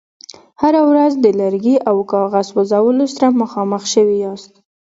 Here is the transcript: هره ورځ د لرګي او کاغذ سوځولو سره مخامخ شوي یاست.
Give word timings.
هره 0.61 0.81
ورځ 0.89 1.13
د 1.19 1.25
لرګي 1.39 1.75
او 1.89 1.95
کاغذ 2.11 2.47
سوځولو 2.51 3.05
سره 3.15 3.27
مخامخ 3.41 3.81
شوي 3.93 4.17
یاست. 4.25 4.53